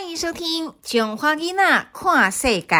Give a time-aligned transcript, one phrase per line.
[0.00, 2.76] 欢迎收听《囧花囡娜跨世界》。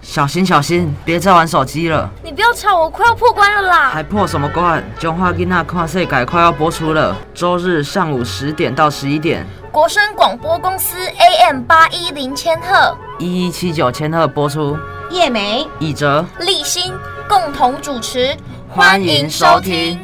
[0.00, 2.08] 小心小心，别再玩手机了！
[2.22, 3.90] 你不要吵，我快要破关了啦！
[3.90, 4.82] 还破什么关？
[4.98, 14.74] 《囧花囡娜跨世界》快要播出了，周日上午十点到十一点，国声广播公司 AM 八一零千赫，一一七九千赫播出。
[15.10, 16.94] 叶梅、以哲、立新
[17.28, 18.34] 共同主持，
[18.70, 20.00] 欢迎收听。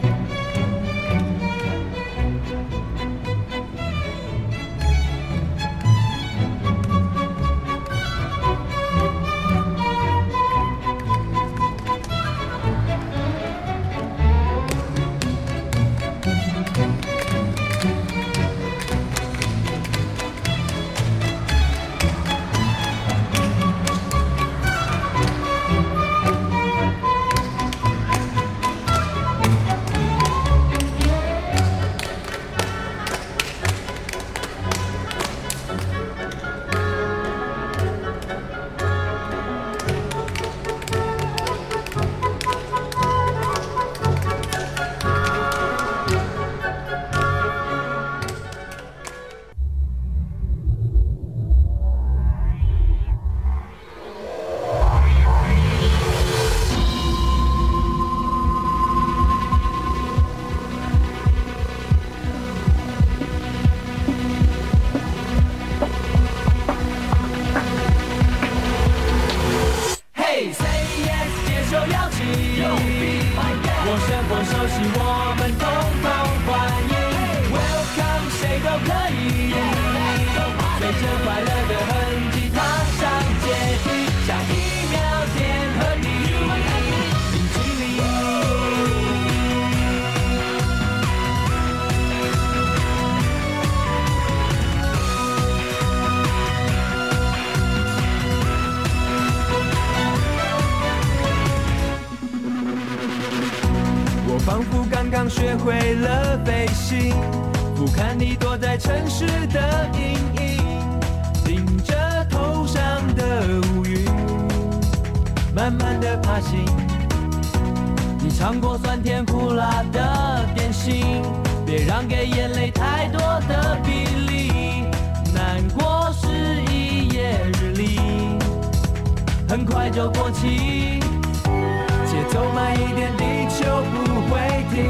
[132.31, 133.97] 走慢一点，地球不
[134.31, 134.39] 会
[134.71, 134.89] 停。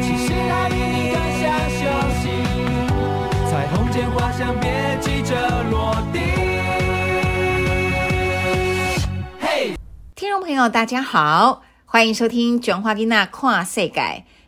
[0.00, 1.80] 其实爱与你更想休
[2.20, 2.30] 息，
[3.50, 5.34] 彩虹间花香，别急着
[5.70, 6.20] 落地。
[9.40, 9.74] 嘿、
[10.14, 14.00] 听众朋友，大家好，欢迎收听《囧花囡娜跨世界》。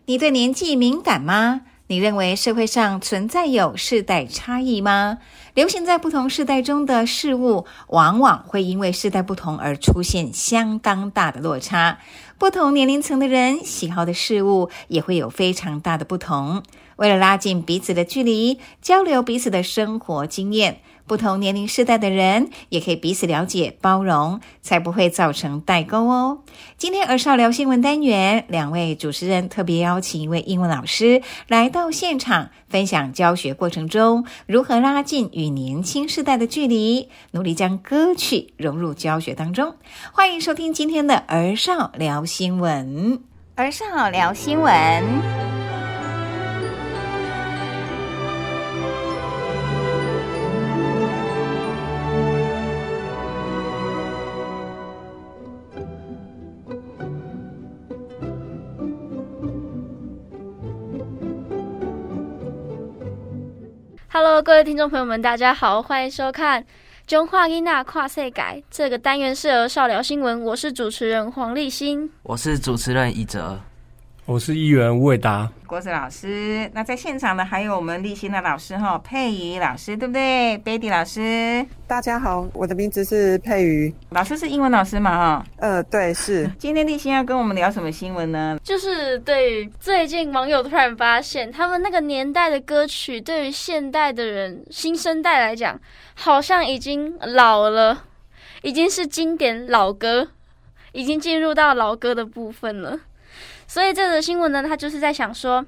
[0.06, 1.62] 你对年纪敏感吗？
[1.90, 5.18] 你认为社会上存在有世代差异吗？
[5.54, 11.98] 流行在不同世代中的事物，往往会因为世代不同而出现相当大的落差。
[12.38, 16.62] 不同年龄层的人喜好的事物也会有非常大的不同。
[16.94, 26.42] 为了拉近彼此的距离，交流彼此的生活经验，不同年龄世代的人也可以彼此了解、包容，才不会造成代沟哦。
[26.78, 39.74] 今天儿少聊新闻单元，两位主持人特别邀请一位英文老师来到现场，分享教学过程中如何拉近与年轻世代的距离，努力将歌曲融入教学当中。
[40.12, 43.20] 欢迎收听今天的儿少聊新闻，
[43.56, 45.69] 儿少聊新闻。
[64.12, 66.60] Hello，各位听众朋友们，大家好，欢迎收看
[67.06, 72.10] 《中华音娜跨世改》这个单元适合少聊新闻，我是主持人黄立新。
[72.24, 73.56] 我是主持人一哲，
[74.30, 75.50] 我是议员吴伟达。
[75.66, 83.92] 郭子老师，那在现场的还有我们立新的老师哈，佩瑜老师，对不对？Betty 老师，大家好，我的名字是佩瑜。
[84.10, 85.46] 老师是英文老师嘛哈。
[85.56, 88.56] 呃，对，是今天立新要跟我们聊什么新闻呢？
[88.62, 95.76] 就是对于最近网友突然发现，他们那个年代的歌曲，对于现代的人、新生代来讲，
[96.14, 98.04] 好像已经老了，
[98.62, 100.28] 已经是经典老歌，
[100.92, 102.96] 已经进入到老歌的部分了。
[103.70, 105.64] 所以这则新闻呢，他就是在想说，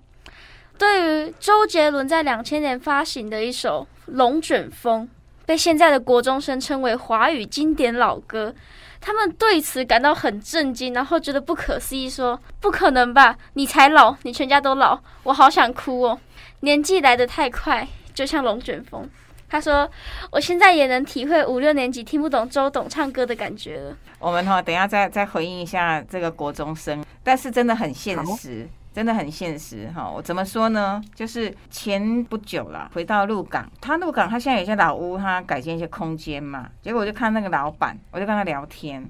[0.76, 5.04] 对于周杰伦在两千年发行的一首《龙卷风》，
[5.46, 8.52] 被现在的国中生称为华语经典老歌，
[9.00, 13.38] 他们对此感到很震惊，然后觉得不可思议，说：“不可能吧？
[13.52, 16.18] 你才老，你全家都老，我好想哭哦！
[16.62, 19.08] 年纪来得太快，就像龙卷风。”
[19.52, 19.86] 他说
[20.32, 23.94] ：“我现在也能体会五六年级听不懂周董唱歌的感觉了。
[24.18, 31.02] 我们哈、等下再再回应一下这个国中生，但是真的很现实，真的很现实哈、我怎么说呢？
[31.14, 39.06] 就是前不久啦，回到鹿港，他鹿港他现在有些老屋，他改建一些空间嘛，结果我就看那个老板，我就跟他聊天。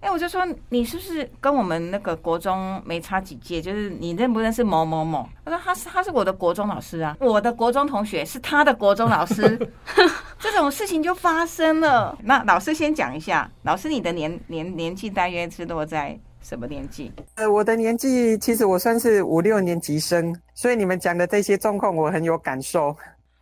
[0.00, 3.60] 哎、我就说你是不是跟我们那个国中没差几届？
[3.60, 5.28] 就是你认不认识某某某？
[5.44, 9.58] 他说他是他是我的国中老师啊，我的国中同学是他的国中老师，
[10.40, 12.16] 这种事情就发生了。
[12.22, 17.12] 那老师先讲一下，老师你的年年年纪大约是落在什么年纪？
[17.34, 22.96] 呃，我的年纪其实我算是五六年级生，所以你们讲的这些状况我很有感受。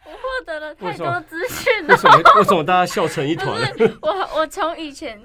[0.04, 1.96] 我获得了太多资讯为了。
[1.96, 3.60] 什么为什么大家笑成一团？
[4.02, 5.20] 我我从以前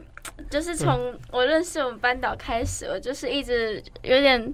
[0.50, 4.54] 就是从我认识我们班导开始，我就是一直有点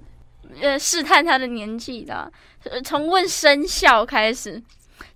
[0.60, 2.32] 呃试探他的年纪的，
[2.64, 4.62] 呃从问生肖开始。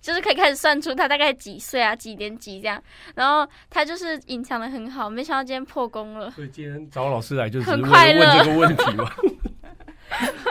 [0.01, 2.81] 就是可以开始算出他大概几岁啊，几年级这样，
[3.15, 6.29] 然后他就是隐藏的很好，没想到今天破功了。
[6.29, 9.11] 所以今天找老师来就是很为快乐问这个问题嘛。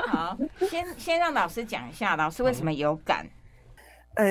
[0.11, 0.37] 好，
[0.69, 3.25] 先先让老师讲一下，老师为什么有感？
[4.17, 4.27] 呃，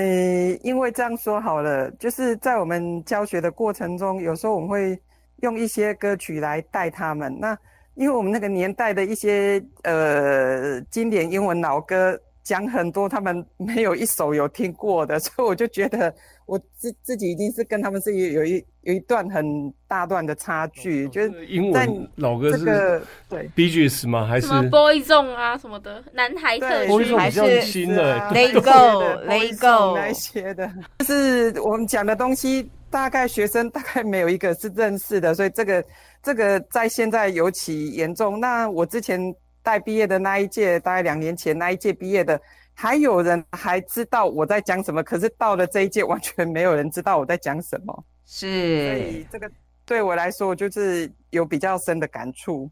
[0.61, 4.99] 因为这样说好了，就是在我们教学的过程中，有时候我们会
[5.43, 7.37] 用一些歌曲来带他们。
[7.39, 7.57] 那
[7.95, 16.13] 因为我们那个年代的一些呃经典英文老歌，讲很多他们没有一首有听过的， 所以我就觉得
[16.45, 24.25] 我自自己已经是跟他们是有有一有一段很大段的差距，就是英在文老歌是这个对 Gees 吗？
[24.25, 35.83] 还是什么 Boy Zone 啊什么的，男孩特对 Boy 区还是新了啊，Let 那 Go，Let Boys Go 那些的，就是我们讲的东西，大概学生 大概没有一个是认识的，所以这个
[36.21, 38.39] 这个在现在尤其严重。
[38.39, 39.19] 那我之前
[39.63, 42.39] 带毕业的那一届，大概两年前那一届毕业的，
[42.75, 48.05] 还有人还知道我在讲什么，可是到了这一届，完全没有人知道我在讲什么。
[48.25, 49.51] 是所是以这个
[49.85, 52.69] 对我来说，就是有比较深的感触。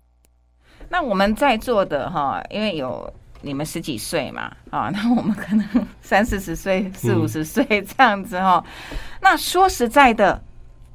[0.88, 5.68] 那我们在座的哈，因为有你们十几岁嘛，啊， 那我们可能
[6.02, 8.64] 三四十岁、四五十岁这样子哈。
[9.22, 10.42] 那说实在的，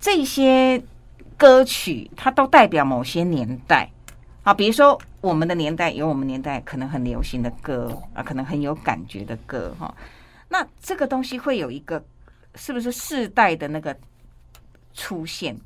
[0.01, 0.83] 这些
[1.37, 3.91] 歌曲它都代表某些年代。
[4.43, 9.93] 啊，比如说我们的年代有我们年代可能很流行的歌啊，可能很有感觉的歌哈。
[10.49, 12.05] 那这个东西会有一个
[12.55, 13.97] 是不是世代的那个
[14.95, 15.59] 出现？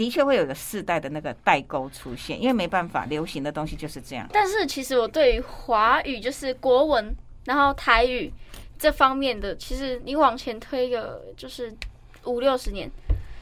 [0.00, 4.26] 的确会有个世代的那个代沟出现，因为没办法，流行的东西就是这样。
[4.32, 7.14] 但是其实我对于华语就是国文，
[7.44, 8.32] 然后台语
[8.78, 11.70] 这方面的，其实你往前推个就是
[12.24, 12.90] 五六十年，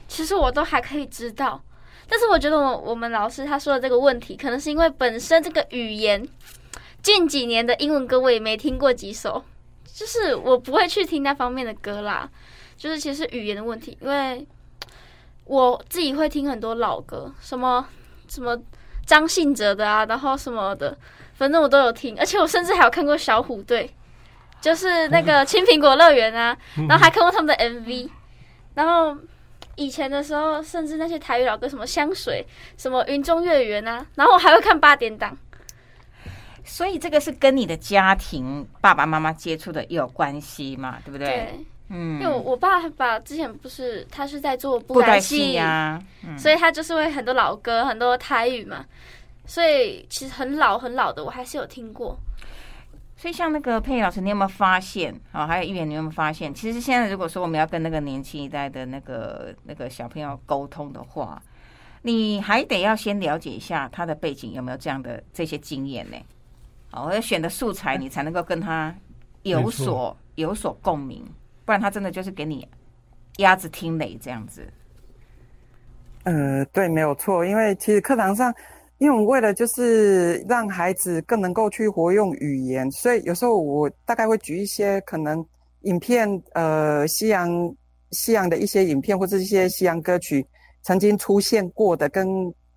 [0.08, 1.62] 其实我都还可以知道。
[2.08, 6.26] 但是我觉得我我们老师他说的这个问题，可能是因为本身这个语言
[7.00, 9.44] 近几年的英文歌我也没听过几首，
[9.84, 12.28] 就是我不会去听那方面的歌啦。
[12.76, 14.44] 就是其实语言的问题，因为
[15.49, 17.85] 我自己会听很多老歌，什么
[18.29, 18.56] 什么
[19.06, 20.97] 张信哲的啊，然后什么的，
[21.33, 23.91] 反正我都有听，而且我甚至还有看过小虎队，
[24.61, 26.56] 就是那个 青苹果乐园啊，
[26.87, 28.11] 然后还看过他们的 MV，
[28.75, 29.17] 然后
[29.77, 32.47] 以前的时候，甚至那些台语老歌，什么香水，
[32.77, 35.35] 什么云中月圆啊，然后我还会看八点档，
[36.62, 41.27] 所以这个是跟你的家庭爸爸妈妈接触的有关系嘛，对不对？
[41.27, 48.84] 对，嗯因为我我爸爸之前不是他是在做布布袋袋戏呀、嗯，所以他就是会很多老歌，很多台语嘛，
[49.46, 52.17] 所以其实很老很老的，我还是有听过。
[53.17, 56.55] 所以像那个佩老师，你有没有发现啊、还有议员，你有没有发现？
[56.55, 61.43] 其实现在如果说我们要跟那个年轻一代的那个那个小朋友沟通的话，
[62.03, 66.17] 你还得要先了解一下他的背景有没有这样的这些经验呢？
[66.93, 68.94] 哦，要选的素材，你才能够跟他
[69.43, 71.27] 有所有所共鸣，
[71.69, 72.67] 不然他真的就是给你
[73.37, 74.67] 鸭子听雷这样子。
[76.25, 77.44] 呃，对，没有错。
[77.44, 78.51] 因为其实课堂上，
[78.96, 85.44] 因为我们为了就是让孩子更能够去活用语言，所以有时候我大概会举一些可能
[85.82, 87.51] 影片，呃，西洋
[88.13, 90.43] 西洋的一些影片或者一些西洋歌曲
[90.81, 92.27] 曾经出现过的，跟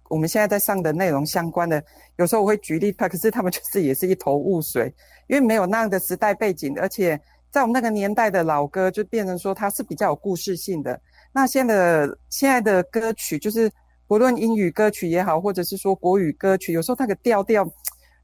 [0.09, 1.81] 我们现在在上的内容相关的，
[2.17, 4.93] 有时候我会举例，可是他们就是也是一头雾水，
[5.27, 7.17] 因为没有那样的时代背景，而且
[7.51, 10.99] 在我们那个年代的老歌就变成说它是比较有故事性的。
[11.33, 13.69] 那现在的现在的歌曲，就是
[14.07, 17.69] 不论英语歌曲也好，或者是说国语歌曲，有时候那个调调，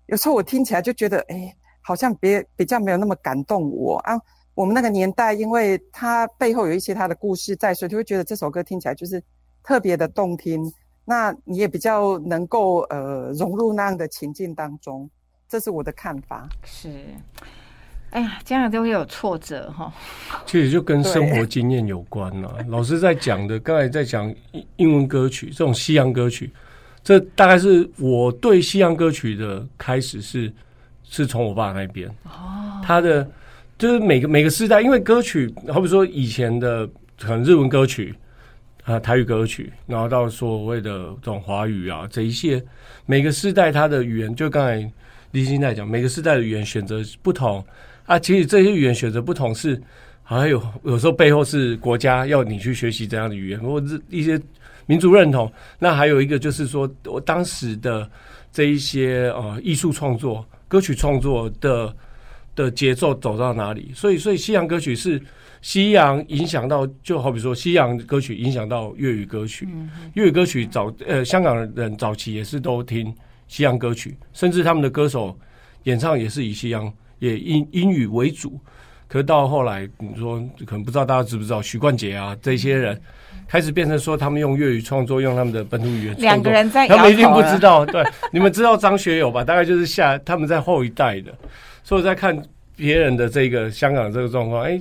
[0.07, 4.17] 有时候我听起来就觉得，哎，好像别比较没有那么感动我啊。
[4.53, 9.21] 我们那个年代，因为它背后有一些它的故事在，所以就会觉得这首歌听起来就是
[9.61, 10.59] 特别的动听。
[11.05, 15.09] 那你也比较能够呃融入那样的情境当中，
[15.47, 16.49] 这是我的看法。
[16.63, 17.05] 是，
[18.11, 19.91] 哎呀，这样都会有挫折哈。
[20.45, 22.51] 其实就跟生活经验有关啦。
[22.69, 26.49] 老师在讲的，刚才在讲英英文歌曲这种西洋歌曲，
[27.03, 30.51] 这大概是我对西洋歌曲的开始是
[31.03, 32.07] 是从我爸那边。
[32.23, 33.29] 哦，他的
[33.77, 36.87] 就是每个每个时代，因为歌曲，好比说以前的
[37.19, 38.15] 可能日文歌曲
[38.85, 42.63] 啊、台语歌曲，然后到所谓的这种华语啊这一些，
[43.05, 44.91] 每个时代它的语言，就刚才
[45.31, 47.63] 李欣在讲，每个时代的语言选择不同。
[48.07, 49.79] 啊，其实这些语言选择不同是，
[50.23, 54.41] 好像有有时候背后是国家要你去学习这样的语言，或者一些
[54.85, 55.51] 民族认同。
[55.77, 58.09] 那还有一个就是说，我当时的
[58.49, 61.93] 这一些呃艺术创作、歌曲创作的
[62.55, 63.91] 的节奏走到哪里？
[63.93, 65.21] 所以，所以西洋歌曲是
[65.61, 69.67] 西洋影响到，就好比说西洋歌曲影响到粤语歌曲，
[70.13, 73.13] 粤语歌曲早呃香港人早期也是都听
[73.49, 75.37] 西洋歌曲，甚至他们的歌手
[75.83, 76.89] 演唱也是以西洋。
[77.19, 78.59] 也英英语为主，
[79.07, 82.99] 可是到后来，你说可能不知道大家知不知道，许冠杰啊这些人
[83.47, 86.15] 开始变成说他们用粤语创作，用他们的本土语言。
[86.19, 87.85] 两个人在，他们一定不知道。
[87.85, 89.43] 对，你们知道张学友吧？
[89.43, 91.33] 大概就是下他们在后一代的，
[91.83, 92.39] 所以我在看
[92.75, 94.79] 别人的这个香港这个状况，哎，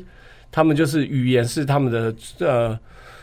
[0.50, 2.78] 他们就是语言是他们的呃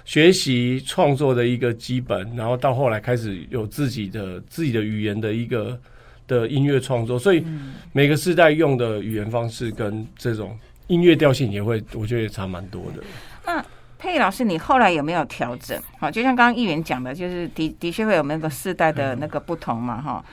[0.06, 5.80] 学习创作的一个基本，然后到后来开始有自己的自己的语言的一个。
[6.28, 7.46] 的音乐创作，所以
[7.92, 13.04] 每个时代用的语言方式跟这种音乐调性也会，我觉得也差蛮多的。
[13.46, 13.64] 那
[13.98, 15.82] 佩老师，你后来有没有调整？
[15.98, 20.24] 好，就像刚刚议员讲的，就是的的确会有那个世代的那个不同嘛，哈。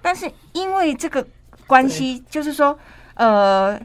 [0.00, 1.26] 但是因为这个
[1.66, 2.78] 关系，就是说，
[3.14, 3.78] 呃，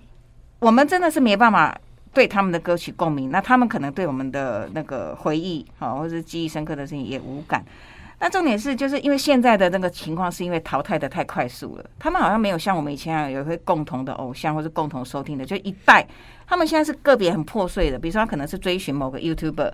[0.59, 1.77] 我们真的是没办法
[2.13, 7.65] 对他们的歌曲共鸣，那他们可能对我们的那个回忆，好，或者是记忆深刻的事情也无感。
[8.23, 11.83] 那重点是，就是因为现在的那个情况，是因为淘汰的太快速了。
[11.99, 16.07] 他们好像没有像我们以前有一会共同的偶像，或是共同收听的，就一代。
[16.47, 19.73] 他们现在是个别很破碎的，比如说他可能是追寻某个 YouTuber，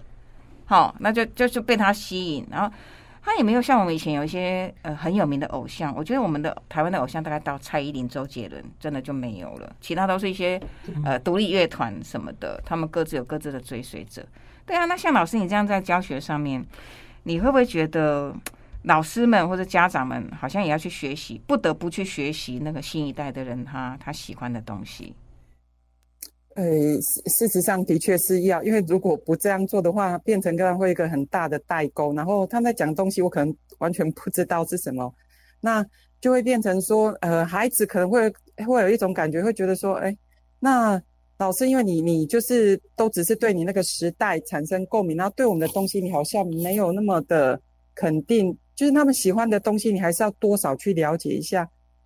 [0.65, 2.75] 好，那就就是被他吸引，然后
[3.22, 5.94] 他也没有像我们以前有一些呃很有名的偶像。
[5.96, 10.60] 我觉得我们的台湾的偶像大概到蔡依林、周杰伦，真的就没有了，其他都是一些
[11.06, 14.25] 呃独立乐团什么的，他们各自有各自的追随者。
[14.65, 16.65] 对啊，那像老师你这样在教学上面。
[17.23, 18.33] 你会不会觉得
[18.83, 25.13] 老师们或者家长们好像也要去学习，不得不去学习那个新一代的人他他喜欢的东西？
[26.55, 26.63] 呃，
[27.29, 32.13] 事实上的确是要，因为如果不这样做的话，变成可能会一个很大的代沟。
[32.13, 35.13] 然后他在讲东西，我可能完全不知道是什么，
[35.61, 35.85] 那
[36.19, 38.29] 就会变成说，呃，孩子可能会
[38.67, 40.15] 会有一种感觉，会觉得说，哎，
[40.59, 41.01] 那。
[41.39, 47.58] 老师，因为你你就是都只是对你那个时代产生共鸣，然后对我们的东西你好像没有那么的
[47.96, 51.65] 肯定，就是他们喜欢的东西，你还是要多少去了解一下。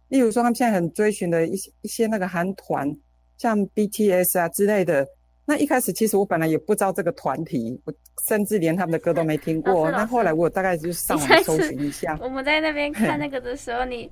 [0.09, 2.95] 例如说，他们现在很追寻的一些一些那个韩团，
[3.39, 5.03] 像 BTS 啊之类的。
[5.45, 7.93] 那一开始其实我本来也不知道这个团体，我
[8.27, 9.89] 甚至连他们的歌都没听过。
[9.89, 12.15] 那后来我大概就上网搜寻一下。
[12.21, 14.07] 我们在那边看那 个的时候，你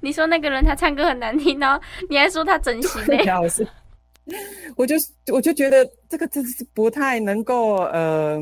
[0.00, 1.80] 你说那个人他唱歌很难听，然后
[2.10, 3.22] 你还说他整形呢。
[3.26, 3.64] 老师。
[4.76, 4.96] 我就
[5.32, 8.40] 我就觉得这个真是不太能够呃，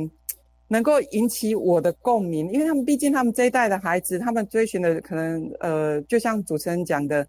[0.69, 7.27] 能够引起我的共鸣，因为他们毕竟他们这一代的孩子，他们追寻的可能呃，就像主持人讲的，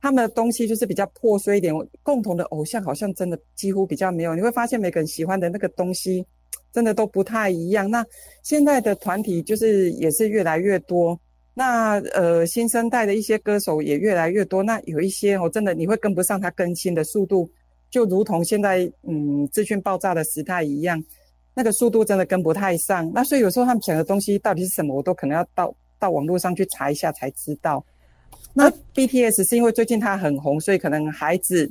[0.00, 1.74] 他们的东西就是比较破碎一点，
[2.04, 4.32] 共同的偶像好像真的几乎比较没有。
[4.36, 6.24] 你会发现每个人喜欢的那个东西
[6.72, 7.90] 真的都不太一样。
[7.90, 8.06] 那
[8.44, 11.18] 现在的团体就是也是越来越多，
[11.52, 17.50] 那呃新生代的一些歌手也越来越多，那有一些哦真的你会跟不上他更新的速度。
[17.90, 21.02] 就如同现在，嗯，资讯爆炸的时代一样，
[21.54, 23.10] 那个速度真的跟不太上。
[23.14, 27.84] 那所以有时候他们讲的东西到底是什么，我都可能要到到网络上去查一下才知道。
[28.52, 31.70] 那 BTS 是因为最近他很红，所以可能孩子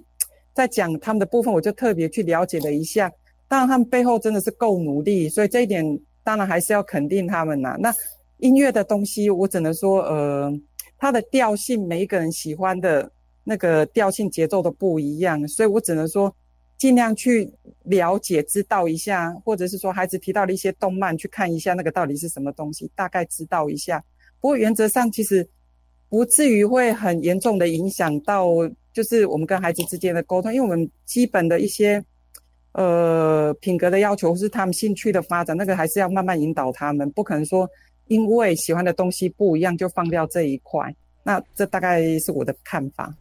[0.54, 3.12] 在讲他们的部分，我就特别去了解了一下。
[3.48, 5.86] 当然他们背后真的是够努力，所以这一点
[6.24, 7.76] 当然还是要肯定他们呐。
[7.80, 7.94] 那
[8.38, 10.52] 音乐的东西，我只能说，呃，
[10.98, 13.12] 它的调性，每一个人喜欢的。
[13.50, 16.36] 那个调性节奏都不一样，所以我只能说
[16.78, 17.50] 尽量去
[17.84, 24.04] 了解、知道一下，或者是说孩子提到的一些动漫，去看一下那个到底是什么东西，大概知道一下。
[24.42, 25.48] 不过原则上其实
[26.10, 28.48] 不至于会很严重的影响到，
[28.92, 32.04] 就是我们跟孩子之间的沟通，因为我们基本的一些
[32.74, 37.66] 呃品格的要求或是他们兴趣的发展，那个还是要慢慢引导他们，不可能说
[38.08, 40.94] 因为喜欢的东西不一样就放掉这一块。
[41.24, 43.14] 那这大概是我的看法。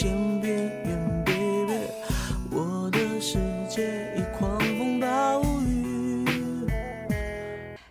[0.00, 1.74] 了危险边缘，baby，
[2.50, 3.38] 我的世
[3.68, 6.26] 界已狂风暴雨。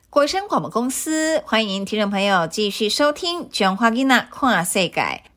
[0.10, 4.90] 国声广播公司欢迎听众朋友继续收听《中华囡仔看世界》。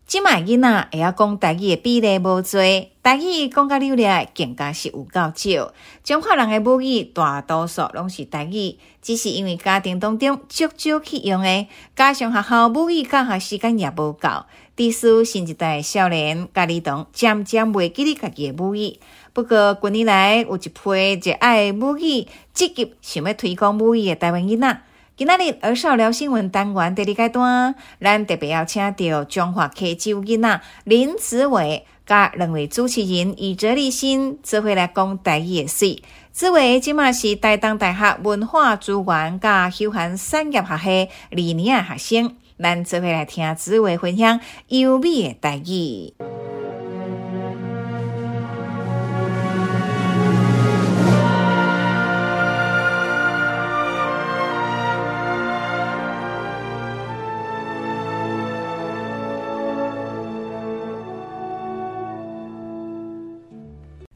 [0.06, 2.60] 今麦囡仔会晓讲台语的比例无多，
[3.02, 5.72] 台语讲甲流利的更加是有够少。
[6.04, 14.28] 中华人的母语大多数拢是台语，只是因为家庭当中少少去用的，加上学校母语教学时间也无够，
[14.76, 18.98] 致使新一代少年甲儿童渐渐袂记得家己的母语。
[19.32, 24.80] 不过近年来有一批热爱母语、积极想要推广母语的台湾囡仔。
[25.14, 36.02] 今仔日儿少聊新闻单元第二阶段，咱特别邀请到中华科州囡仔林子伟，甲两位主持人以哲立新做伙来讲台语的事。
[36.32, 46.14] 子伟即马是台东大学文化资源甲休闲产业学系二年的学生，咱做伙来听子伟分享优美的台语。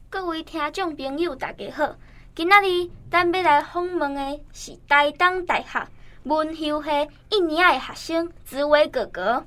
[0.09, 1.95] 各位听众朋友，大家好！
[2.35, 5.87] 今仔日咱要来访问的是台东大学
[6.27, 6.89] 文休系
[7.29, 9.45] 一年的学生紫薇哥哥。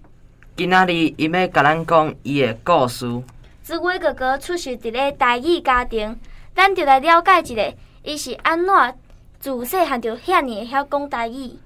[0.56, 3.22] 今仔日伊要甲咱讲伊的故事。
[3.62, 6.18] 紫薇哥哥出生伫咧台语家庭，
[6.55, 8.94] 咱就来了解一下，伊是安怎
[9.38, 11.59] 自细汉就遐尼会晓讲台语。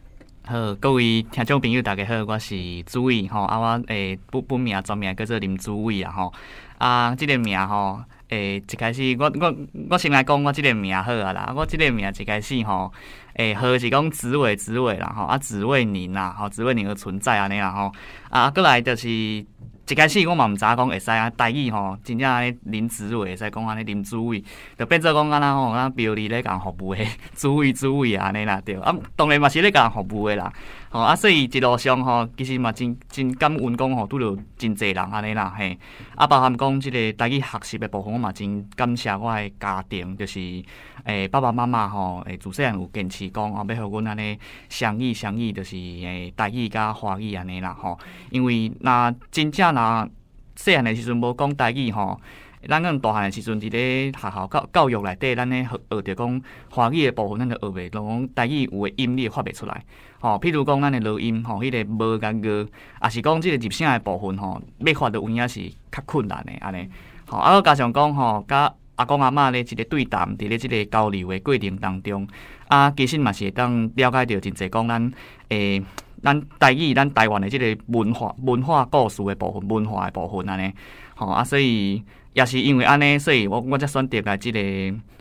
[0.47, 6.33] 好，各位听众朋友，大家好，我是朱伟吼，啊，我诶本本名全名叫做林朱伟啊吼，
[6.79, 9.55] 啊，即、个名吼，诶，一开始我我
[9.91, 12.91] 我先来讲我即个名好啊啦，我即个名一开始吼，
[13.35, 17.93] 诶，号是讲紫伟紫伟啦吼，啊，紫薇宁啦，吼，紫薇宁的存在安尼啦吼，
[18.31, 24.43] 啊，过来就是一开始我嘛毋知影讲会使啊，台语吼，真正安尼林紫伟会使讲安尼林朱伟，
[24.79, 30.51] 就变做讲安那吼，咱标里咧共服务的朱伟朱伟安尼啦对，啊，当然嘛是咧共服务的啦。
[30.95, 35.77] 吼啊，所以一路上吼，其实嘛真真感恩讲吼，拄着真侪人安尼啦嘿。
[36.15, 40.63] 啊，包含讲即个台语学习的部分，我嘛真感谢我的家庭，就是
[41.03, 47.99] 诶、爸爸妈妈吼，诶自细汉有坚持讲吼，要互阮安尼相依相依，就是诶台语甲华语安尼啦吼。
[48.31, 50.09] 因为若真正若
[50.55, 52.21] 细汉的时阵无讲台语吼。
[52.69, 59.85] 咱可能大汉的时阵，伫咧学校教教育内底，咱咧学学着讲华语的部分，咱就学袂，就讲台语有诶音你会发袂出来。
[60.21, 62.67] 吼、譬如讲咱的录音，吼、迄、个无甲个，
[63.03, 66.89] 也是讲即个入声的部分，吼、要发着有影是较困难的安尼。
[67.27, 72.27] 吼、啊，加上讲吼，甲阿公阿嬷咧一个对谈，伫咧即个交流的过程当中，
[72.69, 75.13] 啊，其实嘛是会当了解着真侪讲咱
[75.49, 75.83] 诶。
[76.23, 80.73] 咱台语，咱台湾的即个文化、文化故事的部分、文化的部分安尼，
[81.15, 82.03] 吼啊，所以
[82.35, 84.61] 也是因为安尼，所以我我才选择来即个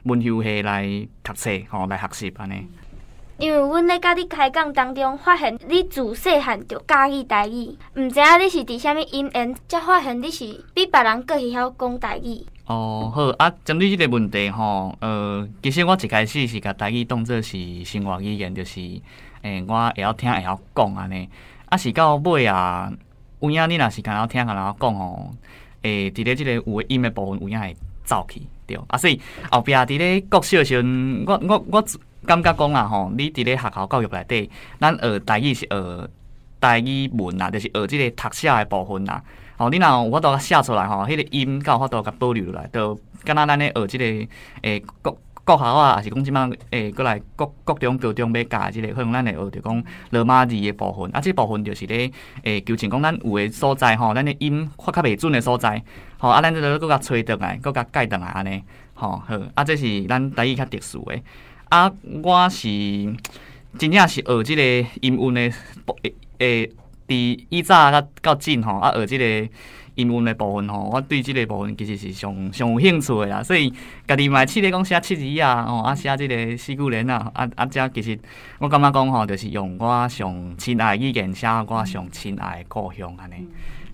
[0.03, 0.85] 文休系来
[1.23, 2.67] 读册，吼来学习安尼。
[3.39, 12.45] 因为阮咧甲你开讲当中，发现你自细汉就教己台语，毋知影你是伫啥物因缘，才发现你是比别人更会晓讲台语。
[12.65, 18.79] 哦，好啊，针对即个问题吼，呃，其实我一开始是甲台语当做是生活语言，就是
[19.41, 21.27] 诶、我会晓听会晓讲安尼。
[21.65, 22.93] 啊，是到尾啊，
[23.39, 25.31] 有影你若是敢晓听敢晓讲吼，
[25.83, 28.77] 诶、伫咧即个有诶音的部分，有影会走去对。
[28.87, 29.19] 啊，所以
[29.51, 31.85] 后壁伫咧国小的时阵，我我我
[32.25, 36.09] 感觉讲啦吼，你伫咧学校教育内底，咱学台语是学
[36.59, 39.23] 台语文啦，就是学即个读写的部分啦。
[39.57, 44.05] 吼、你若有法度写出来吼，迄、个音甲有法度甲保留落来，都敢若咱咧学即、个
[44.61, 52.09] 诶国国校啊，还是讲即摆诶，过来各各种、高中要教即、个，可能咱会学着讲罗马字的部分，啊，即部分就是咧
[52.43, 55.83] 诶，纠正讲咱有诶所在吼，咱的音发较袂准的所在，
[56.17, 61.19] 吼、啊，咱就搁甲吹倒来，搁甲改倒来安尼，吼、好，啊，这是咱台语较特殊的。
[61.69, 61.91] 啊，
[62.23, 62.67] 我是
[63.77, 64.61] 真正是学即个
[65.01, 65.53] 音韵的
[65.85, 66.71] 部诶诶，
[67.07, 69.49] 伫以早到到近吼，啊学即个
[69.95, 73.71] 音韵的部分吼，我对即个部分其实是上上有兴趣的啦，所以
[74.07, 78.17] 家己嘛试咧讲写七字啊，吼啊写即个四句联啊，啊啊遮其实
[78.59, 83.47] 我感觉讲吼，就是用我上亲爱的语言写我上亲爱的故乡安尼，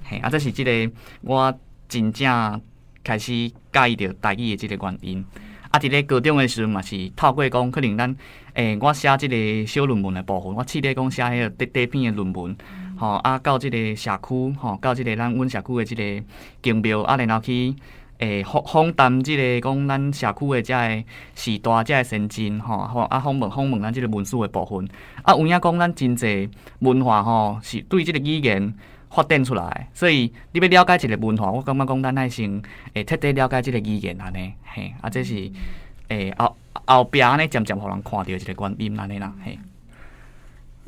[0.03, 1.53] 嘿，啊这是即个我
[1.87, 2.61] 真正
[3.03, 3.31] 开始
[3.71, 5.25] 介意着台语的即个原因。
[5.71, 8.15] 啊，伫咧高中诶时阵嘛是透过讲，可能咱
[8.55, 12.57] 诶、我写即个小论文的部分，我试咧讲写迄个短短篇的论文，
[12.99, 16.25] 吼、啊，到即个社区，吼、到即个咱阮社区的即个
[16.61, 17.73] 景庙，啊，然后去
[18.17, 21.03] 诶访访谈即个讲咱社区的遮个
[21.35, 24.87] 时代、遮个先进，吼、吼啊访问访问咱即个文书的部分，
[25.23, 28.73] 啊，有影讲咱真济文化吼、是对即个语言。
[29.11, 32.61] 发展出来的，所以你要了解一个文化，我感觉讲咱爱先
[32.93, 35.51] 会彻底了解即个语言安尼，嘿，啊，这是
[36.09, 39.57] 诶后后壁安尼渐渐互人看到一个原因安尼啦，嘿。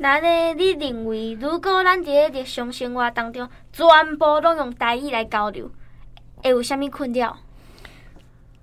[0.02, 3.86] 那呢，你认为如果咱伫咧日常生活当中全
[4.18, 5.70] 部拢用台语来交流，
[6.42, 7.36] 会有啥物困扰？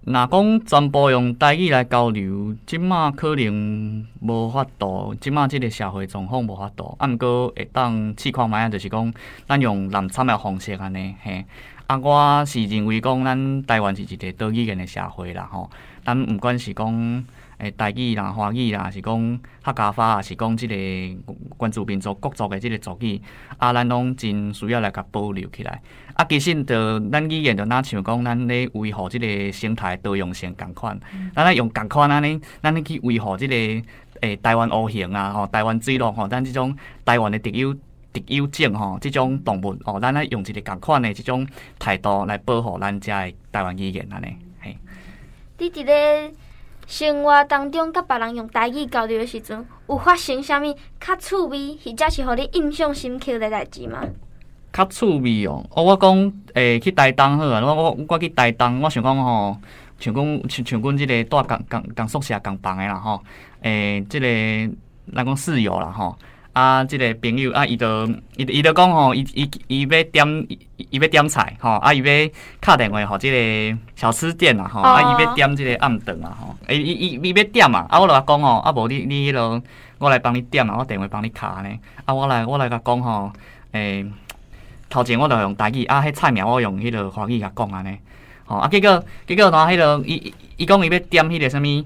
[0.04, 6.94] 若讲全部用台语来交流，即马可能无法度，即马即个社会状况无法度。
[7.00, 9.14] 啊，毋过会当试看觅啊，就是讲
[9.48, 11.46] 咱用南参的方式安尼，嘿。
[11.88, 15.70] 啊，我是认为讲咱台湾是一个多语言的社会啦，吼。
[16.04, 17.26] 咱毋管是讲
[17.60, 20.76] 诶台语啦、华语啦，是讲客家话，啊，是讲即个
[21.58, 23.22] 关注民族各族的即个族语，
[23.58, 25.82] 啊，咱拢真需要来甲保留起来。
[26.14, 30.98] 啊，其实着咱语言着若像讲咱咧维护即个生态多样性共款，
[31.36, 33.88] 咱咧用共款安尼，咱咧去维护即、个
[34.22, 37.74] 诶、台湾乌熊啊，吼，台湾水鹿吼，咱即种台湾的特有
[38.14, 41.46] 特有种吼，即种动物吼，咱咧用一个共款的即种
[41.78, 44.78] 态度来保护咱遮的台湾语言安尼，嘿。
[45.58, 46.34] 你伫咧
[46.90, 54.02] 生活当中，甲别人用台语交流的时阵，有发生啥物较趣味，或者是互你印象深刻的代志吗？
[54.74, 59.56] 较趣味哦，哦，我讲诶、去台东好啊，我我我去台东，我想讲吼，
[60.00, 63.24] 像讲像像阮即个住共共共宿舍共房的啦吼，
[63.62, 64.28] 诶、即、个
[65.16, 66.18] 咱讲室友啦吼，
[66.54, 70.60] 啊，即、个朋友啊，伊就伊伊就讲吼，伊伊伊要点伊
[70.90, 72.30] 伊要点菜吼，啊，伊要
[72.62, 79.62] 敲电话吼即个小吃店啊吼，啊，伊要点即个暗顿啊吼，诶、伊伊伊要点嘛，啊，我就甲讲吼，啊，无你你迄、落
[80.00, 83.32] 我来帮你点啊，我电话帮你敲安尼，啊，我来我来甲讲吼，
[83.72, 84.06] 诶、
[84.90, 87.98] 头前我著用台语，啊，迄菜名我用迄落华语甲讲安尼，
[88.46, 91.86] 吼啊，结果结果喏，迄落伊伊伊讲伊要点迄个啥物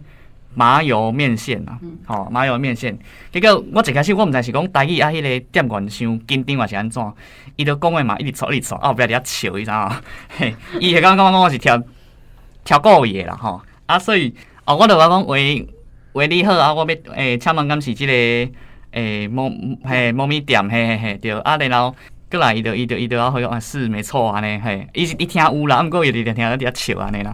[0.55, 2.97] 麻油面线啊，吼、麻油面线，
[3.31, 7.13] 结果我一开始我毋知是讲台语啊，迄个店员伤紧张还是安怎，
[7.55, 9.89] 伊著讲话嘛，一直错一直错，啊后壁伫遐笑，你知影
[10.37, 11.81] 嘿，伊会感觉讲我是跳
[12.63, 14.33] 跳故意的啦吼，啊，所以
[14.65, 15.67] 哦，我著甲讲喂
[16.13, 18.13] 喂你好啊，我要诶，请问敢是即、个
[18.91, 19.51] 诶猫
[19.83, 21.95] 嘿猫咪店嘿嘿嘿对，啊然后。
[22.33, 27.31] 过来，伊就伊就伊就啊，回啊是没错安尼嘿，伊是伊听有啦，毋过伊就听伫遐笑安尼啦。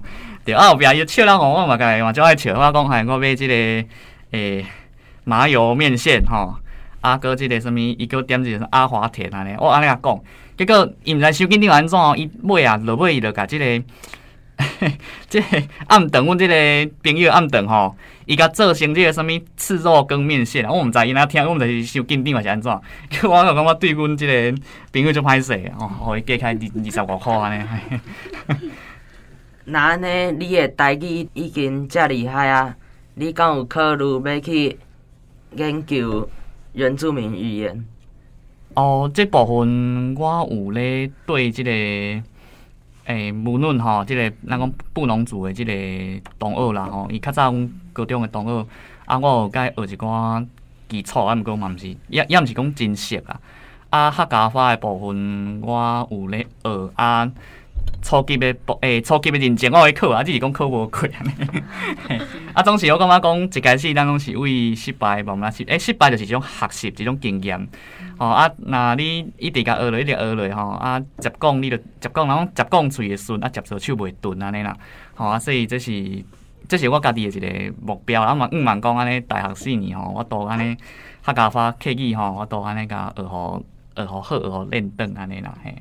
[0.49, 3.53] 对啊，后壁伊笑了吼，我嘛甲伊嘛就爱笑，我讲嘿，我买即、个
[4.31, 4.65] 诶、
[5.23, 6.55] 麻油面线吼，
[7.01, 10.19] 啊，搁即个什物，伊搁点一个阿华田安尼，我安尼甲讲，
[10.57, 13.83] 结果伊毋知收紧张安怎，伊尾啊落尾伊就甲即、个。
[15.29, 15.45] 即个
[15.87, 16.53] 暗顿，阮即个
[17.01, 22.81] 朋友暗顿吼，伊甲做成即个啥物赤肉羹面线，我毋知伊若听，我毋知是伤紧张还是安怎。
[23.09, 24.57] 叫 我就感觉对阮即个
[24.91, 27.63] 朋友就歹势哦，互伊加开二二十五箍安尼。
[29.69, 32.75] 嘿那安尼，你的台语已经遮厉害啊！
[33.13, 34.75] 你敢有考虑要去
[35.55, 36.27] 研究
[36.73, 37.85] 原住民语言？
[38.73, 41.71] 哦，即部分我有咧对即、个
[43.05, 45.71] 诶，无论吼，即、个咱讲布农族的即个
[46.39, 48.67] 同学啦吼，伊较早阮高中的同学，
[49.05, 50.43] 啊，我有甲伊学一寡
[50.87, 53.39] 基础，啊，毋过嘛毋是，也也毋是讲真熟啊。
[53.91, 57.31] 啊，客家话的部分我有咧学啊。
[58.01, 61.31] 初级的部诶，初级的认证我会考啊，只是讲考无过安尼。
[62.53, 67.67] 啊，总是我感觉讲一开始咱拢是为失败慢慢失，诶、失败就是一种学习，一种经验。
[68.17, 74.75] 吼、啊，若你一直甲学落，一直学落吼，啊，接讲你着接讲，然后接讲喙会顺，啊，接做手袂钝安尼啦。
[75.15, 76.23] 吼、啊，所以这是
[76.67, 78.21] 这是我家己的一个目标。
[78.21, 80.75] 啊嘛，毋茫讲安尼，大学四年吼，我都安尼
[81.25, 85.75] 客家话刻意吼，我都安尼甲学互学互好，学互练转安尼啦，嘿。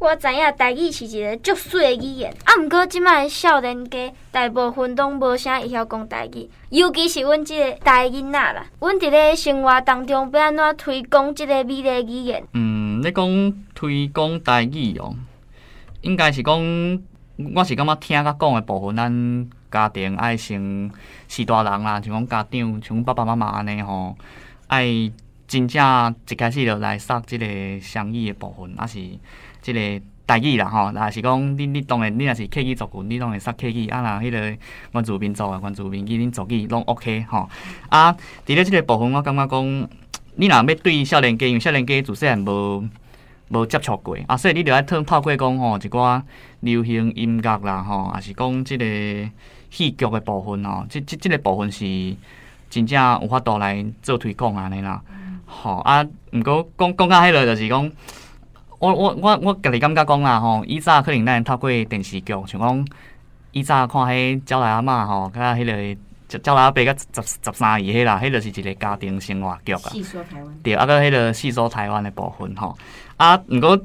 [0.00, 8.64] 我知影台语是一个足水的语言，啊，毋过即摆少年家大部分拢无啥会晓讲台语，尤其是阮即个台囡仔啦。
[8.78, 12.44] 阮伫咧生活当中要安怎推广即个美丽语言？
[12.52, 15.12] 嗯，你讲推广台语哦，
[16.02, 16.56] 应该是讲，
[17.56, 20.88] 我是感觉听甲讲的部分，咱家庭爱先
[21.26, 24.16] 是大人啦，像讲家长，像阮爸爸妈妈安尼吼，
[24.68, 25.10] 爱
[25.48, 27.46] 真正一开始就来杀即个
[27.80, 29.00] 双语的部分，还是
[29.68, 34.56] 即个代志啦吼，若是讲你你当然你若是客语族群，你当然杀客语，啊若迄个
[34.92, 37.46] 原住民族的原住民语，恁族语拢 OK 吼。
[37.90, 38.10] 啊，
[38.46, 39.88] 伫咧即个部分，我感觉讲，
[40.36, 42.88] 你若要对少年家，因为少年家自细汉无
[43.50, 46.22] 无接触过啊，所以你着爱透透过讲吼一寡
[46.60, 48.84] 流行音乐啦吼，也是讲即个
[49.68, 51.84] 戏剧的部分吼，即即即个部分是
[52.70, 55.02] 真正有法度来做推广安尼啦。
[55.44, 56.02] 吼啊，
[56.32, 57.90] 毋过讲讲到迄落就是讲，
[58.78, 62.86] 我我我我家己感觉讲啦吼，以早可能咱透过电视剧，像讲
[63.52, 66.00] 以早看迄鸟来阿嬷吼，甲迄个。
[66.44, 69.78] 鸟来阿伯甲十十三姨迄啦，迄就是一个家庭生活剧啊。
[69.78, 72.76] 细说台湾，对，啊，搁迄个细说台湾的部分吼，
[73.16, 73.80] 啊，毋过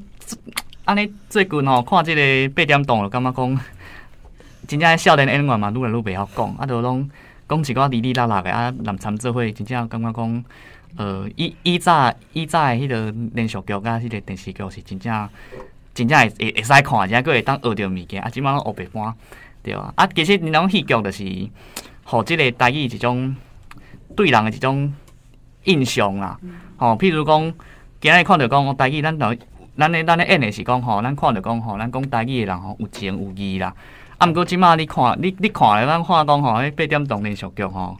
[0.84, 3.60] 安尼最近吼看即个八点档，就感觉讲，
[4.68, 7.10] 真正少年演员嘛，愈来愈袂晓讲，啊，就拢
[7.48, 10.44] 讲一寡哩哩啦啦的，啊，南参做伙，真正感觉讲，
[10.96, 15.30] 呃，以以早以早的迄个连续剧甲迄个电视剧是真正
[15.94, 19.14] 真正会会会使看，而且佫会当学着物件，啊，即满拢学白搬，
[19.64, 21.50] 对啊，啊，其实你种戏剧就是，
[22.04, 23.36] 互即个台语一种
[24.16, 24.94] 对人的一种
[25.64, 26.40] 印象啦。
[26.78, 27.54] 吼、譬如讲，
[28.02, 29.36] 今日看着讲台语，咱就
[29.78, 33.74] 咱咧咱咧演的是讲吼，咱看着讲吼，咱讲台语的人吼有情有义啦。
[34.18, 37.98] 啊，毋过即满你看，你你看咧，咱看讲吼，迄八点档连续剧吼，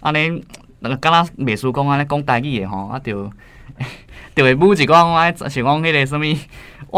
[0.00, 0.44] 安尼，那个
[0.80, 3.30] 那个敢若袂输讲安尼讲台语的吼，啊着
[4.34, 6.22] 着会舞一寡安尼，像讲迄个什物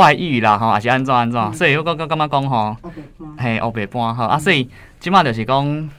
[0.00, 2.76] 外语啦吼，还是安怎安怎，所以我感觉感觉讲吼。
[3.38, 5.90] 嘿，黑白半吼，啊，所以即马就是讲，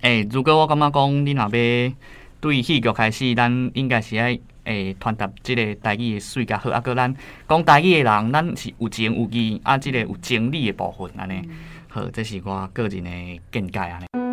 [0.00, 1.92] 诶、如果我感觉讲你若要
[2.40, 7.14] 对戏剧开始，咱应该是爱诶传达即个台语的水较好，啊，搁咱
[7.48, 11.48] 讲台语的人，咱是有情有义，啊，即个有情理的部分安尼，
[11.88, 14.29] 好，这是我个人的见解安尼。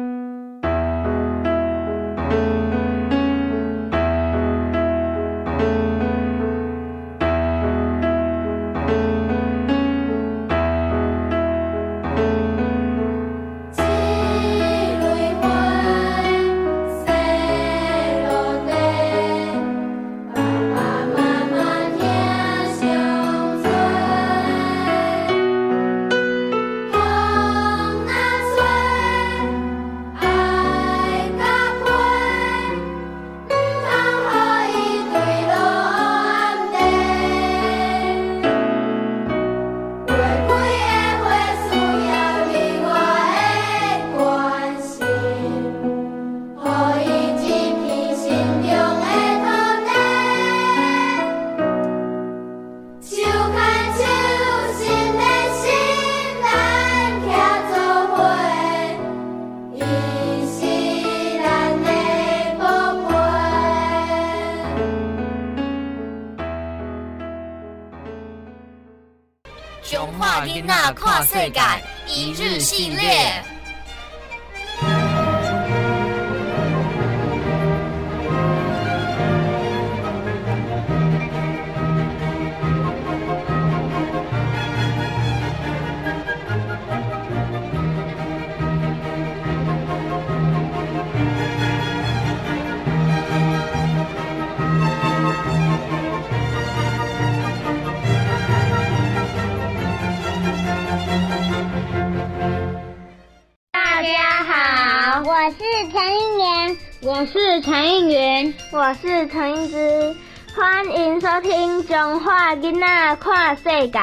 [111.48, 114.00] 听《中华囡仔看世界》。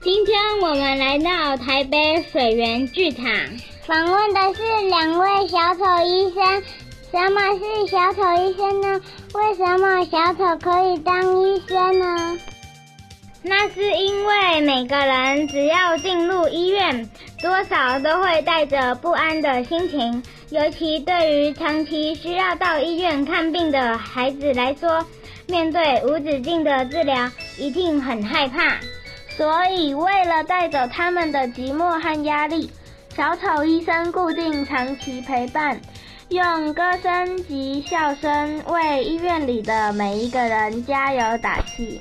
[0.00, 3.22] 今天我们来到台北水源剧场，
[3.86, 6.62] 访问的是两位小丑医生。
[7.12, 9.02] 什么是小丑医生呢？
[9.34, 12.38] 为什么小丑可以当医生呢？
[13.42, 17.10] 那是因为每个人只要进入医院，
[17.42, 25.04] 多少都会带着不安的心情，尤其对于长期需要到医院看病的孩子来说，
[25.48, 28.78] 面对无止境的治疗，一定很害怕。
[29.36, 32.70] 所以，为了带走他们的寂寞和压力，
[33.14, 35.80] 小丑医生固定长期陪伴，
[36.28, 42.00] 用歌声及笑声为医院里的每一个人加油打气。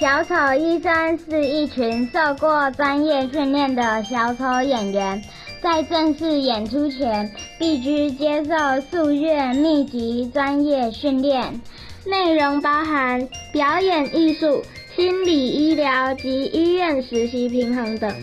[0.00, 5.22] 小丑医生是一群受过专业训练的小丑演员，
[5.62, 8.52] 在正式演出前必须接受
[8.90, 11.60] 数月密集专业训练，
[12.06, 14.62] 内容包含表演艺术、
[14.94, 18.14] 心理医疗及医院实习平衡等。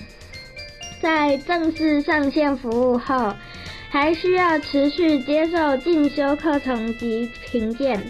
[1.01, 3.33] 在正式上线服务后，
[3.89, 8.01] 还需要持续接受进修课程及评鉴。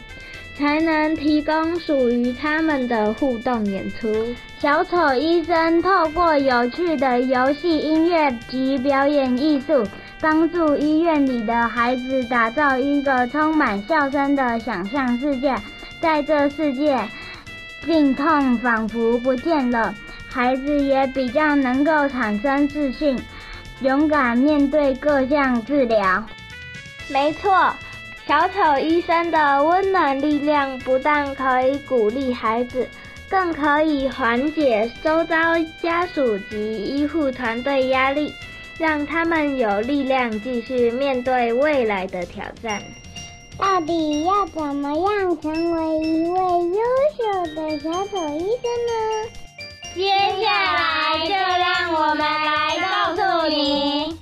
[0.58, 4.08] 才能提供属于他们的互动演出。
[4.60, 9.88] 小丑医生透过有趣的游戏、音乐及表演艺术，
[10.22, 15.56] 帮助医院里的孩子打造一个充满笑声的想象世界。
[16.00, 17.00] 在这世界，
[17.84, 19.96] 病痛仿佛不见了，
[20.30, 23.20] 孩子也比较能够产生自信，
[23.82, 26.24] 勇敢面对各项治疗。
[27.10, 27.74] 没错，
[28.28, 32.88] 小丑医生的温暖力量不但可以鼓励孩子，
[33.28, 38.34] 更可以缓解周遭家属及医护团队压力，
[38.82, 42.82] 让他们有力量继续面对未来的挑战。
[43.60, 46.80] 到底要怎么样成为一位优
[47.16, 47.22] 秀
[47.56, 49.30] 的小丑医生呢？
[49.94, 50.08] 接
[50.42, 54.18] 下来就让我们来告诉你。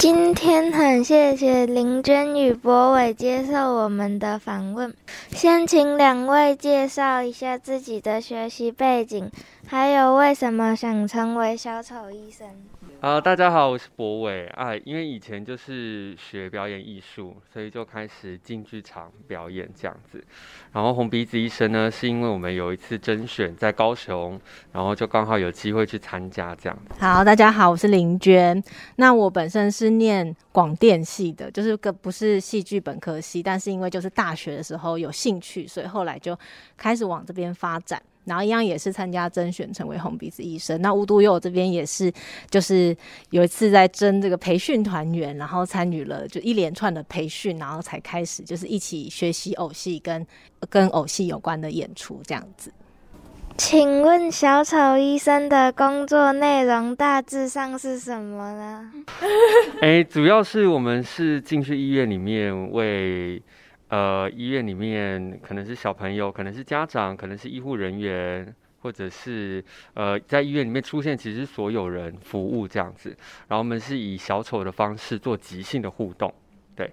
[0.00, 4.94] 今天很谢谢林娟与博伟接受我们的访问。
[5.28, 9.30] 先请两位介绍一下自己的学习背景，
[9.66, 12.48] 还有为什么想成为小丑医生。
[13.00, 14.76] 啊、大家好，我是博伟啊。
[14.84, 20.22] 因为以前就是学表演艺术，所以就开始进剧场表演这样子。
[20.70, 24.38] 然后红鼻子医生呢，是因为我们有一次甄选在高雄，
[24.70, 26.94] 然后就刚好有机会去参加这样子。
[27.02, 28.62] 好，大家好，我是林娟。
[28.96, 36.38] 那我本身是念广电系的，就是个不是戏剧本科系，但是因为就是大学的时候有兴趣，所以后来就
[36.76, 38.02] 开始往这边发展。
[38.24, 40.80] 然后一样也是参加甄选成为红鼻子医生。
[40.82, 42.12] 那无独有偶这边也是，
[42.50, 42.96] 就是
[43.30, 50.26] 有一次在争这个培训团员，然后参与了就一连串的培训，然后才开始就是一起学习偶戏跟
[50.68, 52.72] 跟偶戏有关的演出这样子。
[53.56, 58.90] 请问小丑医生的工作内容大致上是什么呢？
[59.82, 63.42] 哎，主要是我们是进去医院里面为
[63.90, 68.54] 呃医院里面可能是小朋友，可能是家长，可能是医护人员。
[68.82, 73.10] 或者是呃，在医院里面出现，其实所有人服务这样子，
[73.46, 76.32] 然后我们是以小丑的方式做即兴的互动，
[76.74, 76.90] 对。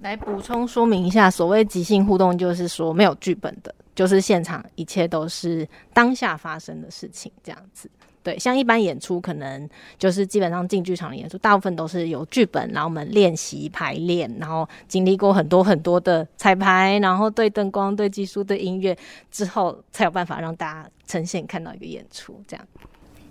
[0.00, 7.88] 来补充说明一下，所谓即兴互动，就是说没有剧本的，就是现场一切都是当下发生的事情，这样子。
[8.26, 18.98] 对，像一般演出，可能就是基本上进剧场的演出，大部分都是有剧本，然后我们练习排练，然后经历过很多很多的彩排，然后对灯光、对技术、对音乐
[19.30, 22.66] 之后，才有办法让大家呈现看到一个演出这样。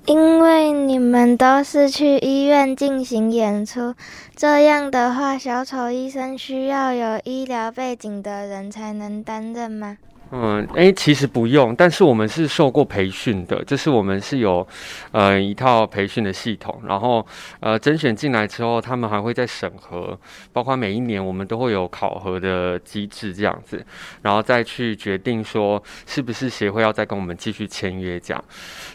[0.06, 3.94] 因为你们都是去医院进行演出，
[4.34, 9.98] 这样的话，小丑医生需要有医疗背景的人才能担任吗？
[10.32, 14.68] 嗯，诶，其实不用，但是我们是受过培训的，就是我们是有
[15.12, 17.26] 呃一套培训的系统，然后
[17.60, 20.20] 呃甄选进来之后，他们还会再审核，
[20.52, 23.86] 包括每一年我们都会有考核的机制这样子，
[24.24, 28.44] 然后再去决定说是不是协会要再跟我们继续签约这样。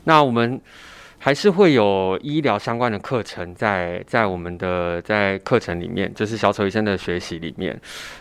[0.04, 0.60] 那我们
[1.22, 7.78] 还是会有医疗相关的课程在在我们的在课程里面，就是小丑医生的学习里面。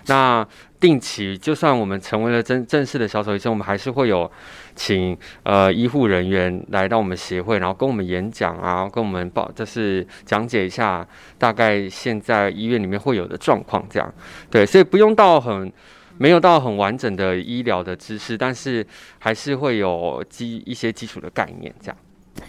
[0.08, 0.46] 那
[0.82, 4.30] 定期，就算我们成为了正正式的小丑医生，我们还是会有
[4.76, 11.08] 请呃医护人员来到我们协会，然后跟我们演讲啊，跟我们报，就是讲解一下
[11.38, 14.14] 大概现在医院里面会有的状况，这样
[14.52, 15.72] 对，所以不用到很
[16.18, 18.86] 没有到很完整的医疗的知识，但是
[19.20, 21.96] 还是会有基一些基础的概念，这样。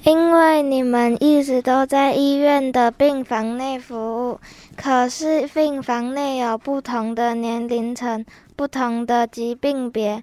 [0.02, 4.40] 因为你们一直都在医院的病房内服务，
[4.74, 8.24] 可是病房内有不同的年龄层、
[8.56, 10.22] 不同的疾病别，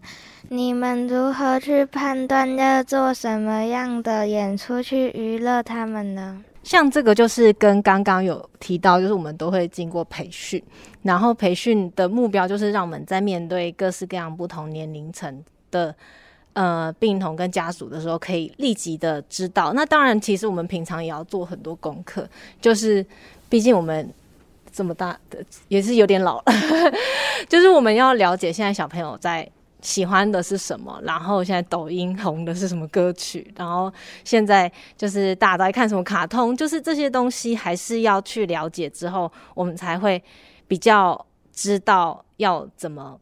[0.49, 6.43] 你们如何去判断要做什么样的演出去娱乐他们呢？
[6.63, 10.61] 像这个就是跟刚刚有提到，就是我们都会经过培训，
[11.03, 15.95] 然后培训的目标就是让我们在面对各式各样不同年龄层的。
[16.57, 19.73] 呃，病童跟家属的时候，可以立即的知道。
[19.73, 22.27] 那当然，其实我们平常也要做很多功课，
[22.59, 23.05] 就是
[23.47, 24.11] 毕竟我们
[24.71, 25.37] 这么大的，
[25.67, 26.45] 也是有点老了，
[27.47, 29.47] 就是我们要了解现在小朋友在
[29.83, 33.93] 喜欢的是什么，然后现在抖音红的是什么歌曲，然后
[34.23, 40.19] 现在就是大家都在看什么卡通，就是这些东西还是要去了解之后，我们才会
[40.67, 43.19] 比较知道要怎么。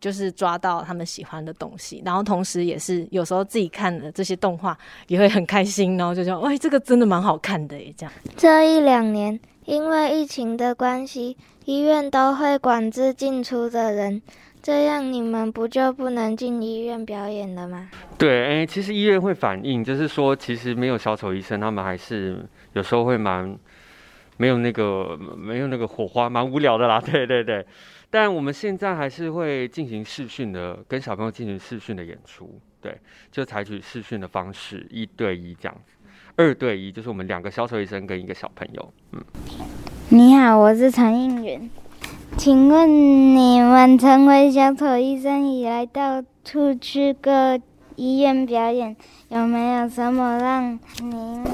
[0.00, 4.76] 就是抓到他们喜欢的东西，然后同时也是有时候自己看的这些动画
[5.08, 8.12] 也会很开心，然后就说：“哎，这个真的蛮好看的耶！”这样。
[8.36, 11.36] 这一两年因为疫情的关系，
[11.66, 14.22] 医院都会管制进出的人，
[14.62, 17.90] 这样你们不就不能进医院表演了吗？
[18.16, 22.42] 对，哎，其实医院会反映，就是说，其实没有小丑医生，他们还是
[22.72, 23.54] 有时候会蛮。
[24.40, 26.98] 没有那个没有那个火花，蛮无聊的啦。
[27.04, 27.66] 对对对，
[28.08, 32.58] 但我们现在还是会进行视讯的，跟小朋友进行视讯的演出。
[32.80, 32.98] 对，
[33.30, 35.92] 就采取视讯的方式，一对一这样子，
[36.36, 38.92] 二对一就是我们两个小丑医生跟一个小朋友。
[39.12, 39.22] 嗯，
[40.08, 41.68] 你好，我是陈应元。
[42.38, 42.88] 请问
[43.36, 47.60] 你们成为小丑医生以来，到处去各
[47.96, 48.96] 医院表演，
[49.28, 51.44] 有没有什么让您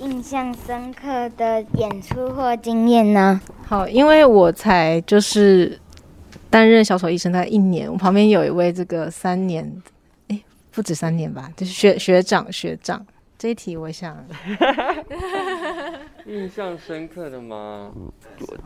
[0.00, 3.40] 印象深刻的演出或经验呢？
[3.66, 5.78] 好，因为我才就是
[6.48, 9.82] 担任小丑医生才一年，我旁边有一位这个三年，
[10.28, 10.40] 哎，
[10.72, 13.04] 不止三年吧，就是学学长学长。
[13.36, 14.16] 这一题我想
[16.26, 17.90] 印象深刻的吗？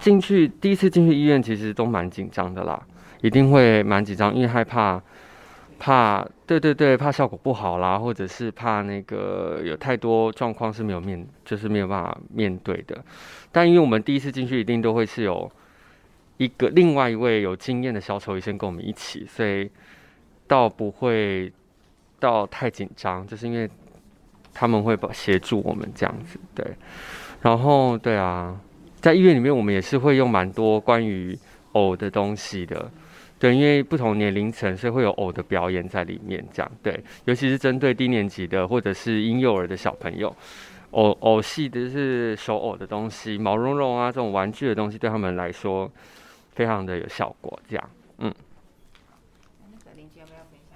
[0.00, 2.82] 进去第一次进去医院，其实都蛮紧张的啦，
[3.20, 5.02] 一定会蛮紧张，因为害怕
[5.82, 13.04] 怕对对对，怕效果不好啦，或者是怕那个有太多状况是没有面，就是没有办法面对的。
[13.50, 15.50] 但因为我们第一次进去，一定都会是有
[16.36, 19.68] 一个另外一位有经验的小丑医生跟我们一起，所以
[20.46, 21.52] 倒不会
[22.20, 23.68] 到太紧张，就是因为。
[24.54, 26.76] 他们会协助我们这样子，对，
[27.40, 28.60] 然后对啊，
[29.00, 31.34] 在医院里面，我们也是会用蛮多关于
[31.72, 32.90] 偶的东西的，
[33.42, 40.32] 对，因为不同年龄层，所以会有偶的表演在里面，这样对，尤其是针对低年级的或者是婴幼儿的小朋友，
[40.92, 45.90] 偶偶戏的是手偶的东西，毛茸茸啊这种玩具的东西，对他们来说
[46.52, 48.32] 非常的有效果，这样，嗯，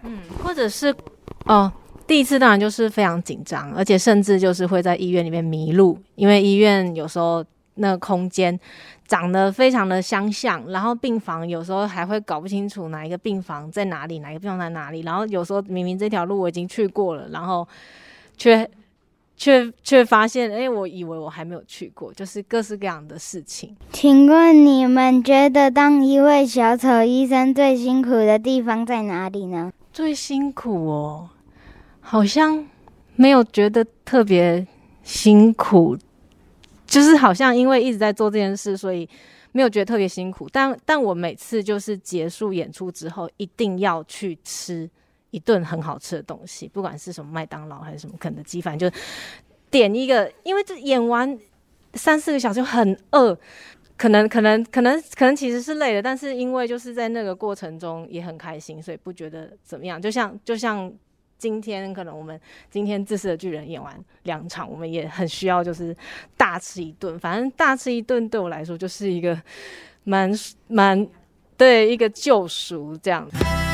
[0.02, 0.92] 嗯，或者是
[1.44, 1.72] 哦。
[2.08, 7.44] 第一次当然就是非常紧张，而且甚至就是会在医院里面迷路，因为医院有时候
[7.74, 8.58] 那个空间
[9.06, 17.66] 长得非常的相像，然后病房有时候还会搞不清楚哪一个病房在哪里，哪一个病房在哪里，然后有时候明明这条路我已经去过了，然后
[18.36, 18.68] 却
[19.36, 23.76] 却却发现，哎，我以为我还没有去过，就是各式各样的事情。
[23.92, 29.72] 请问你们觉得当一位小丑医生最辛苦的地方在哪里呢？
[29.92, 31.30] 最辛苦哦。
[32.00, 32.64] 好像
[33.14, 34.66] 没有觉得特别
[35.02, 35.96] 辛苦，
[36.86, 39.08] 就是好像因为一直在做这件事，所以
[39.52, 40.48] 没有觉得特别辛苦。
[40.50, 44.88] 但但我每次就是结束演出之后，一定要去吃
[45.30, 48.96] 一顿很好吃的东西，不管是什么麦当劳还是什么肯德基，反正就
[49.70, 50.32] 点一个。
[50.44, 51.38] 因为这演完
[51.94, 53.36] 三四个小时很饿，
[53.96, 60.00] 可能 可能可能可能其实是累的，但是因为就是在那个过程中也很开心，所以不觉得怎么样。
[60.00, 60.92] 就像就像。
[61.38, 65.94] 今天可能我们今天自私的巨人演完两场，我们也很需要就是
[66.36, 67.18] 大吃一顿。
[67.18, 69.40] 反正大吃一顿对我来说就是一个
[70.04, 70.30] 蛮
[70.68, 71.06] 蛮
[71.56, 73.65] 对一个救赎这样子。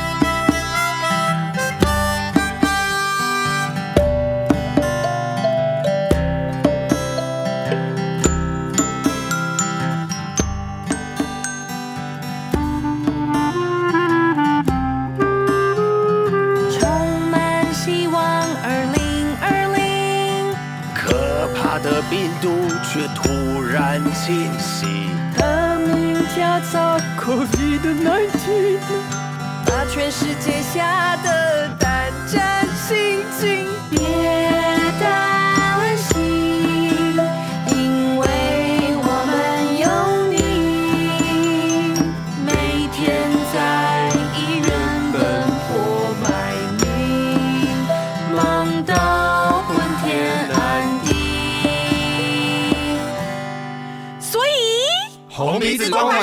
[25.35, 28.77] 他名叫做 COVID-19，
[29.65, 34.62] 把全世界吓得胆战心惊。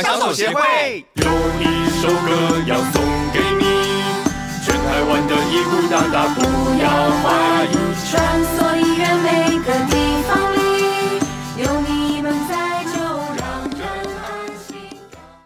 [0.00, 1.24] 鼻子关怀小丑协会有
[1.60, 3.64] 一首歌要送给你，
[4.64, 6.40] 全台湾的医护大大不
[6.80, 6.88] 要
[7.20, 7.74] 怀疑，
[8.08, 9.28] 穿梭医院每
[9.58, 9.92] 个地
[10.26, 10.58] 方里，
[11.62, 12.98] 有你们在就
[13.36, 13.44] 让
[13.78, 13.80] 人
[14.16, 14.76] 安心。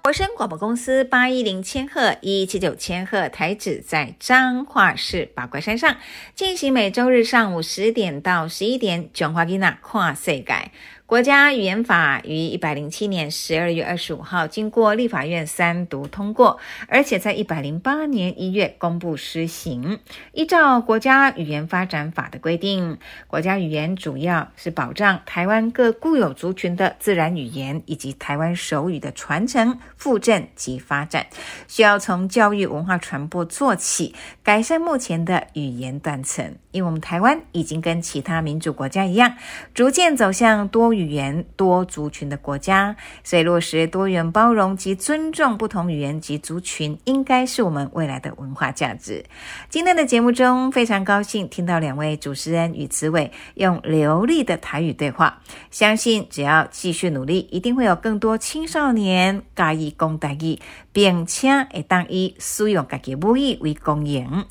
[0.05, 5.97] 国声广播公司八一零千赫一七九千赫台址在彰化市八卦山上，
[6.37, 10.71] 进行每周日上午十点到十一点，中华囡仔跨世界。
[11.15, 16.59] 国家语言法于一百零七年十二月二十五号经过立法院三读通过，
[16.89, 20.01] 而且在一百零八年一月公布施行。
[20.33, 22.99] 依照国家语言发展法的规定，
[23.29, 31.25] 国家语言主要是保障台湾各固有族群的自然语言以及台湾手语的传承、复振及发展，
[31.69, 36.57] 需要从教育文化传播做起，改善目前的语言断层。
[36.73, 39.37] 因为我们台湾已经跟其他民主国家一样，
[39.75, 41.04] 逐渐走向多语。
[41.05, 49.25] 语言、多族群的国家，所以落实多元包容及尊重不同语言及族群，应该是我们未来的文化价值。
[49.69, 55.41] 今天的节目中，非常高兴听到两位主持人与慈伟用流利的台语对话，
[55.71, 60.59] 相信只要继续努力，一定会有更多青少年加以公台语，
[60.93, 64.45] 并且会当以使用家己母语为公营。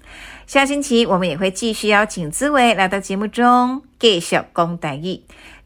[0.46, 5.22] 下星期我们也会继续邀请滋伟来到节目中继续讲台语。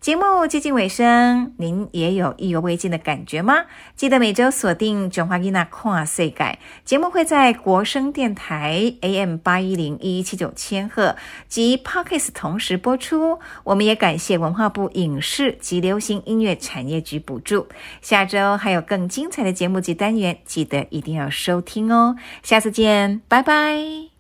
[0.08, 3.66] 节目接近尾声，您也有意犹未尽的感觉吗？
[3.98, 6.36] 记得每周锁定《中华囡娜跨世界》
[6.86, 11.18] 节目，会在国声电台 AM 八一零一七九千赫
[11.50, 13.40] 及 Pocket 同时播出。
[13.66, 17.68] 我们也感谢文化部影视及流行音乐产业局补助。
[18.02, 22.16] 下周还有更精彩的节目及单元，记得一定要收听哦！
[22.42, 24.17] 下次见，拜拜。